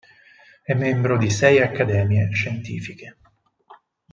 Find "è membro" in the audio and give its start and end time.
0.63-1.15